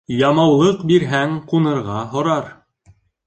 [0.27, 2.49] Ямаулыҡ бирһәң, ҡунырға һорар.